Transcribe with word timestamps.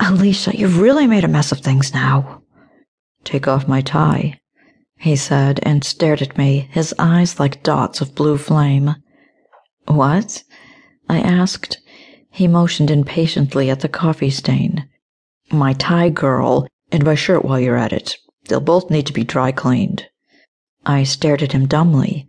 Alicia, 0.00 0.56
you've 0.56 0.80
really 0.80 1.06
made 1.06 1.24
a 1.24 1.28
mess 1.28 1.52
of 1.52 1.60
things 1.60 1.92
now. 1.92 2.42
Take 3.22 3.46
off 3.46 3.68
my 3.68 3.82
tie, 3.82 4.40
he 4.98 5.14
said, 5.14 5.60
and 5.62 5.84
stared 5.84 6.22
at 6.22 6.38
me, 6.38 6.68
his 6.72 6.94
eyes 6.98 7.38
like 7.38 7.62
dots 7.62 8.00
of 8.00 8.14
blue 8.14 8.38
flame. 8.38 8.94
What? 9.86 10.42
I 11.08 11.20
asked. 11.20 11.78
He 12.30 12.48
motioned 12.48 12.90
impatiently 12.90 13.70
at 13.70 13.80
the 13.80 13.88
coffee 13.88 14.30
stain. 14.30 14.88
My 15.52 15.74
tie, 15.74 16.08
girl, 16.08 16.66
and 16.90 17.04
my 17.04 17.14
shirt 17.14 17.44
while 17.44 17.60
you're 17.60 17.76
at 17.76 17.92
it. 17.92 18.16
They'll 18.48 18.60
both 18.60 18.90
need 18.90 19.06
to 19.06 19.12
be 19.12 19.24
dry 19.24 19.52
cleaned. 19.52 20.06
I 20.86 21.02
stared 21.02 21.42
at 21.42 21.52
him 21.52 21.66
dumbly. 21.66 22.26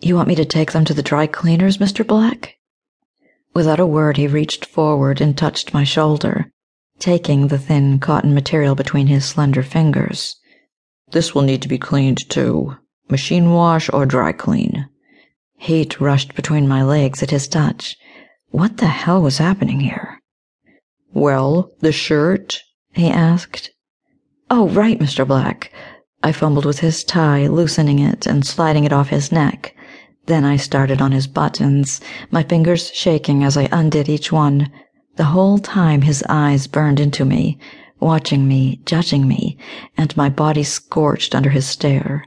You 0.00 0.14
want 0.14 0.28
me 0.28 0.34
to 0.34 0.44
take 0.44 0.72
them 0.72 0.84
to 0.84 0.94
the 0.94 1.02
dry 1.02 1.26
cleaners, 1.26 1.78
Mr. 1.78 2.06
Black? 2.06 2.56
Without 3.54 3.80
a 3.80 3.86
word, 3.86 4.18
he 4.18 4.26
reached 4.26 4.66
forward 4.66 5.20
and 5.20 5.36
touched 5.36 5.72
my 5.72 5.84
shoulder, 5.84 6.52
taking 6.98 7.48
the 7.48 7.58
thin 7.58 7.98
cotton 7.98 8.34
material 8.34 8.74
between 8.74 9.06
his 9.06 9.24
slender 9.24 9.62
fingers. 9.62 10.36
This 11.12 11.34
will 11.34 11.42
need 11.42 11.62
to 11.62 11.68
be 11.68 11.78
cleaned 11.78 12.28
too. 12.28 12.76
Machine 13.08 13.50
wash 13.50 13.88
or 13.92 14.04
dry 14.04 14.32
clean. 14.32 14.88
Heat 15.56 16.00
rushed 16.00 16.34
between 16.34 16.68
my 16.68 16.82
legs 16.82 17.22
at 17.22 17.30
his 17.30 17.48
touch. 17.48 17.96
What 18.50 18.76
the 18.76 18.86
hell 18.86 19.22
was 19.22 19.38
happening 19.38 19.80
here? 19.80 20.20
Well, 21.12 21.72
the 21.80 21.92
shirt? 21.92 22.62
he 22.92 23.08
asked. 23.08 23.70
Oh, 24.50 24.68
right, 24.68 24.98
Mr. 24.98 25.26
Black. 25.26 25.72
I 26.22 26.32
fumbled 26.32 26.64
with 26.64 26.80
his 26.80 27.04
tie, 27.04 27.46
loosening 27.46 27.98
it 27.98 28.26
and 28.26 28.46
sliding 28.46 28.84
it 28.84 28.92
off 28.92 29.08
his 29.08 29.32
neck. 29.32 29.74
Then 30.26 30.44
I 30.44 30.56
started 30.56 31.00
on 31.00 31.12
his 31.12 31.26
buttons, 31.26 32.00
my 32.30 32.42
fingers 32.42 32.90
shaking 32.92 33.44
as 33.44 33.56
I 33.56 33.68
undid 33.72 34.08
each 34.08 34.30
one. 34.30 34.70
The 35.18 35.34
whole 35.34 35.58
time 35.58 36.02
his 36.02 36.22
eyes 36.28 36.68
burned 36.68 37.00
into 37.00 37.24
me, 37.24 37.58
watching 37.98 38.46
me, 38.46 38.80
judging 38.86 39.26
me, 39.26 39.58
and 39.96 40.16
my 40.16 40.28
body 40.28 40.62
scorched 40.62 41.34
under 41.34 41.50
his 41.50 41.66
stare. 41.66 42.24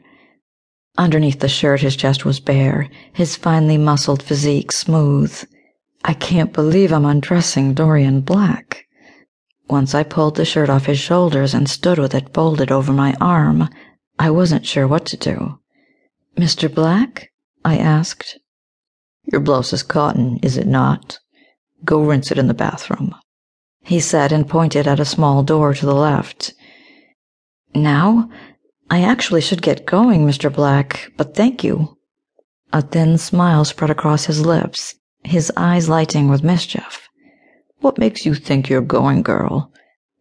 Underneath 0.97 1.39
the 1.39 1.47
shirt, 1.47 1.79
his 1.79 1.95
chest 1.95 2.25
was 2.25 2.41
bare, 2.41 2.89
his 3.13 3.37
finely 3.37 3.77
muscled 3.77 4.21
physique 4.21 4.73
smooth. 4.73 5.41
I 6.03 6.13
can't 6.13 6.51
believe 6.51 6.91
I'm 6.91 7.05
undressing 7.05 7.73
Dorian 7.73 8.19
Black. 8.19 8.85
Once 9.69 9.95
I 9.95 10.03
pulled 10.03 10.35
the 10.35 10.43
shirt 10.43 10.69
off 10.69 10.87
his 10.87 10.99
shoulders 10.99 11.53
and 11.53 11.69
stood 11.69 11.97
with 11.97 12.13
it 12.13 12.33
folded 12.33 12.73
over 12.73 12.91
my 12.91 13.15
arm. 13.21 13.69
I 14.19 14.31
wasn't 14.31 14.65
sure 14.65 14.85
what 14.85 15.05
to 15.05 15.15
do. 15.15 15.59
Mr. 16.35 16.67
Black? 16.69 17.31
I 17.63 17.77
asked. 17.77 18.37
Your 19.31 19.39
blouse 19.39 19.71
is 19.71 19.81
cotton, 19.81 20.39
is 20.43 20.57
it 20.57 20.67
not? 20.67 21.19
Go 21.83 22.01
rinse 22.01 22.31
it 22.31 22.37
in 22.37 22.47
the 22.47 22.53
bathroom, 22.53 23.15
he 23.81 23.99
said 23.99 24.31
and 24.31 24.47
pointed 24.47 24.87
at 24.87 24.99
a 24.99 25.05
small 25.05 25.43
door 25.43 25.73
to 25.73 25.85
the 25.85 25.95
left. 25.95 26.53
Now? 27.73 28.29
I 28.89 29.01
actually 29.01 29.41
should 29.41 29.61
get 29.61 29.85
going, 29.85 30.25
Mr. 30.27 30.53
Black, 30.53 31.11
but 31.15 31.33
thank 31.33 31.63
you. 31.63 31.97
A 32.73 32.81
thin 32.81 33.17
smile 33.17 33.63
spread 33.63 33.89
across 33.89 34.25
his 34.25 34.45
lips, 34.45 34.95
his 35.23 35.51
eyes 35.55 35.87
lighting 35.87 36.27
with 36.27 36.43
mischief. 36.43 37.07
What 37.79 37.97
makes 37.97 38.25
you 38.25 38.35
think 38.35 38.69
you're 38.69 38.81
going, 38.81 39.23
girl? 39.23 39.71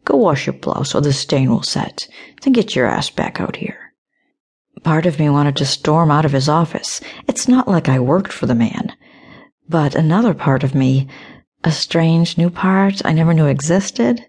Go 0.04 0.16
wash 0.16 0.46
your 0.46 0.54
blouse 0.54 0.94
or 0.94 1.00
the 1.00 1.12
stain 1.12 1.50
will 1.50 1.62
set. 1.62 2.08
Then 2.42 2.52
get 2.52 2.74
your 2.74 2.86
ass 2.86 3.10
back 3.10 3.40
out 3.40 3.56
here. 3.56 3.92
Part 4.82 5.04
of 5.04 5.18
me 5.18 5.28
wanted 5.28 5.56
to 5.56 5.66
storm 5.66 6.10
out 6.10 6.24
of 6.24 6.32
his 6.32 6.48
office. 6.48 7.00
It's 7.28 7.46
not 7.46 7.68
like 7.68 7.88
I 7.88 7.98
worked 7.98 8.32
for 8.32 8.46
the 8.46 8.54
man. 8.54 8.92
But 9.68 9.94
another 9.94 10.32
part 10.32 10.64
of 10.64 10.74
me, 10.74 11.06
a 11.64 11.70
strange 11.72 12.38
new 12.38 12.50
part 12.50 13.02
I 13.04 13.12
never 13.12 13.34
knew 13.34 13.46
existed, 13.46 14.24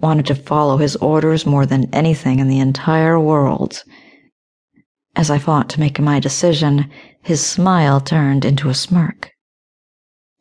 wanted 0.00 0.26
to 0.26 0.34
follow 0.34 0.76
his 0.76 0.96
orders 0.96 1.46
more 1.46 1.66
than 1.66 1.92
anything 1.94 2.40
in 2.40 2.48
the 2.48 2.58
entire 2.58 3.18
world. 3.18 3.84
As 5.16 5.30
I 5.30 5.38
fought 5.38 5.68
to 5.70 5.80
make 5.80 6.00
my 6.00 6.18
decision, 6.18 6.90
his 7.22 7.44
smile 7.44 8.00
turned 8.00 8.44
into 8.44 8.68
a 8.68 8.74
smirk. 8.74 9.30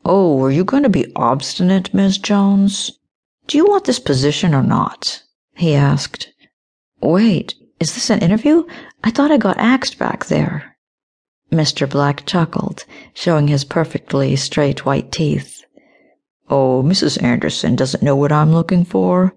Oh, 0.04 0.42
are 0.44 0.52
you 0.52 0.64
going 0.64 0.84
to 0.84 0.90
be 0.90 1.14
obstinate, 1.16 1.94
Miss 1.94 2.18
Jones? 2.18 2.92
Do 3.48 3.58
you 3.58 3.66
want 3.66 3.86
this 3.86 4.00
position 4.00 4.56
or 4.56 4.64
not? 4.64 5.22
he 5.56 5.76
asked. 5.76 6.34
Wait, 7.02 7.54
is 7.80 7.94
this 7.94 8.10
an 8.10 8.20
interview? 8.20 8.64
I 9.04 9.12
thought 9.12 9.32
I 9.32 9.38
got 9.38 9.58
axed 9.58 10.00
back 10.00 10.26
there. 10.26 10.78
Mr. 11.52 11.88
Black 11.88 12.26
chuckled, 12.26 12.86
showing 13.14 13.48
his 13.48 13.64
perfectly 13.64 14.36
straight 14.36 14.86
white 14.86 15.12
teeth. 15.12 15.64
Oh, 16.50 16.84
Mrs. 16.84 17.22
Anderson 17.24 17.76
doesn't 17.76 18.04
know 18.04 18.16
what 18.16 18.32
I'm 18.32 18.52
looking 18.52 18.84
for, 18.86 19.34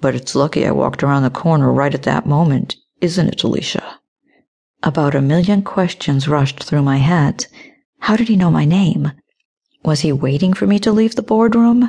but 0.00 0.14
it's 0.14 0.34
lucky 0.34 0.66
I 0.66 0.70
walked 0.70 1.02
around 1.02 1.22
the 1.22 1.30
corner 1.30 1.72
right 1.72 1.94
at 1.94 2.04
that 2.04 2.26
moment, 2.26 2.76
isn't 3.00 3.28
it, 3.28 3.42
Alicia? 3.42 3.98
About 4.82 5.14
a 5.14 5.20
million 5.20 5.62
questions 5.62 6.28
rushed 6.28 6.62
through 6.62 6.82
my 6.82 6.98
head. 6.98 7.46
How 8.00 8.16
did 8.16 8.28
he 8.28 8.36
know 8.36 8.50
my 8.50 8.64
name? 8.64 9.12
Was 9.84 10.00
he 10.00 10.12
waiting 10.12 10.52
for 10.52 10.66
me 10.66 10.78
to 10.80 10.92
leave 10.92 11.14
the 11.14 11.22
boardroom? 11.22 11.88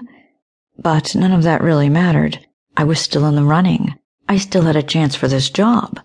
But 0.78 1.16
none 1.16 1.32
of 1.32 1.44
that 1.44 1.62
really 1.62 1.90
mattered. 1.90 2.40
I 2.76 2.84
was 2.84 3.00
still 3.00 3.26
in 3.26 3.36
the 3.36 3.44
running. 3.44 3.96
I 4.30 4.38
still 4.38 4.64
had 4.64 4.76
a 4.76 4.84
chance 4.84 5.16
for 5.16 5.28
this 5.28 5.50
job. 5.50 6.00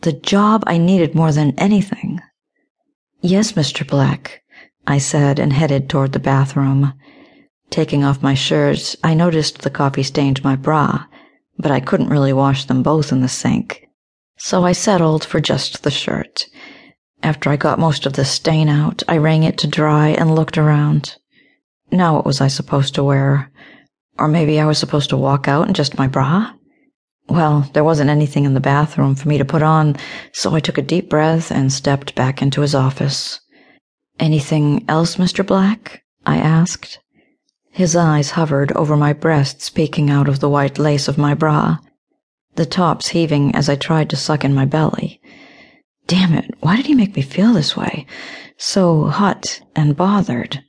The 0.00 0.12
job 0.12 0.64
I 0.66 0.78
needed 0.78 1.14
more 1.14 1.32
than 1.32 1.58
anything. 1.58 2.20
Yes, 3.20 3.52
Mr. 3.52 3.86
Black, 3.86 4.42
I 4.86 4.98
said 4.98 5.38
and 5.38 5.52
headed 5.52 5.88
toward 5.88 6.12
the 6.12 6.18
bathroom. 6.18 6.92
Taking 7.70 8.04
off 8.04 8.22
my 8.22 8.34
shirt, 8.34 8.94
I 9.02 9.14
noticed 9.14 9.62
the 9.62 9.70
coffee 9.70 10.02
stained 10.02 10.42
my 10.44 10.56
bra, 10.56 11.06
but 11.58 11.70
I 11.70 11.80
couldn't 11.80 12.10
really 12.10 12.32
wash 12.32 12.64
them 12.64 12.82
both 12.82 13.12
in 13.12 13.20
the 13.20 13.28
sink. 13.28 13.88
So 14.38 14.64
I 14.64 14.72
settled 14.72 15.24
for 15.24 15.40
just 15.40 15.82
the 15.82 15.90
shirt. 15.90 16.46
After 17.22 17.50
I 17.50 17.56
got 17.56 17.78
most 17.78 18.06
of 18.06 18.12
the 18.12 18.24
stain 18.24 18.68
out, 18.68 19.02
I 19.08 19.16
wrung 19.16 19.42
it 19.42 19.58
to 19.58 19.66
dry 19.66 20.08
and 20.08 20.34
looked 20.34 20.58
around. 20.58 21.16
Now 21.90 22.14
what 22.14 22.26
was 22.26 22.40
I 22.40 22.48
supposed 22.48 22.94
to 22.94 23.04
wear? 23.04 23.50
Or 24.18 24.28
maybe 24.28 24.60
I 24.60 24.66
was 24.66 24.78
supposed 24.78 25.10
to 25.10 25.16
walk 25.16 25.48
out 25.48 25.68
in 25.68 25.74
just 25.74 25.98
my 25.98 26.06
bra? 26.06 26.52
Well, 27.28 27.68
there 27.72 27.84
wasn't 27.84 28.10
anything 28.10 28.44
in 28.44 28.54
the 28.54 28.60
bathroom 28.60 29.14
for 29.14 29.28
me 29.28 29.38
to 29.38 29.44
put 29.44 29.62
on, 29.62 29.96
so 30.32 30.54
I 30.54 30.60
took 30.60 30.78
a 30.78 30.82
deep 30.82 31.10
breath 31.10 31.50
and 31.50 31.72
stepped 31.72 32.14
back 32.14 32.40
into 32.40 32.60
his 32.60 32.74
office. 32.74 33.40
Anything 34.20 34.84
else, 34.88 35.16
Mr. 35.16 35.44
Black? 35.44 36.02
I 36.24 36.38
asked. 36.38 37.00
His 37.76 37.94
eyes 37.94 38.30
hovered 38.30 38.72
over 38.72 38.96
my 38.96 39.12
breasts 39.12 39.68
peeking 39.68 40.08
out 40.08 40.30
of 40.30 40.40
the 40.40 40.48
white 40.48 40.78
lace 40.78 41.08
of 41.08 41.18
my 41.18 41.34
bra, 41.34 41.76
the 42.54 42.64
tops 42.64 43.08
heaving 43.08 43.54
as 43.54 43.68
I 43.68 43.76
tried 43.76 44.08
to 44.08 44.16
suck 44.16 44.46
in 44.46 44.54
my 44.54 44.64
belly. 44.64 45.20
Damn 46.06 46.32
it, 46.32 46.54
why 46.60 46.76
did 46.76 46.86
he 46.86 46.94
make 46.94 47.14
me 47.14 47.20
feel 47.20 47.52
this 47.52 47.76
way? 47.76 48.06
So 48.56 49.08
hot 49.08 49.60
and 49.74 49.94
bothered. 49.94 50.64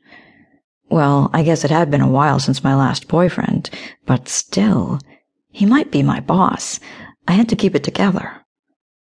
Well, 0.89 1.29
I 1.31 1.43
guess 1.43 1.63
it 1.63 1.71
had 1.71 1.89
been 1.89 2.01
a 2.01 2.09
while 2.09 2.41
since 2.41 2.61
my 2.61 2.75
last 2.75 3.07
boyfriend, 3.07 3.69
but 4.05 4.27
still, 4.27 4.99
he 5.49 5.65
might 5.65 5.91
be 5.91 6.03
my 6.03 6.19
boss. 6.19 6.81
I 7.25 7.35
had 7.35 7.47
to 7.47 7.55
keep 7.55 7.73
it 7.73 7.85
together. 7.85 8.33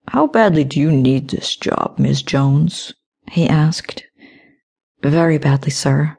How 0.07 0.25
badly 0.25 0.63
do 0.63 0.79
you 0.79 0.91
need 0.91 1.27
this 1.27 1.55
job, 1.55 1.99
Miss 1.99 2.23
Jones? 2.23 2.91
he 3.29 3.47
asked. 3.47 4.03
Very 5.03 5.37
badly, 5.37 5.69
sir, 5.69 6.17